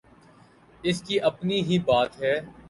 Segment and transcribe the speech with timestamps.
[0.83, 2.35] اس کی اپنی ہی بات ہے۔